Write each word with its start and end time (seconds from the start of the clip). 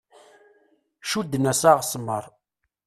Cudden-as 1.09 1.61
aɣesmar. 1.71 2.25